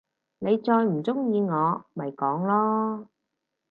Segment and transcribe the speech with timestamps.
[0.39, 3.05] 你再唔中意我，咪講囉！